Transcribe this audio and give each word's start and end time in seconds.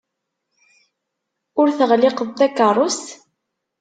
Ur 1.59 1.67
teɣliqeḍ 1.77 2.29
takeṛṛust? 2.33 3.05